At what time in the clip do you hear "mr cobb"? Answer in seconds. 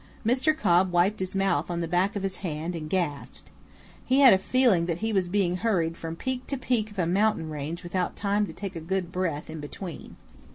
0.25-0.91